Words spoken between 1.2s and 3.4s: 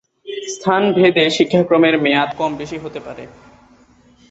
শিক্ষাক্রমের মেয়াদ কম-বেশি হতে পারে।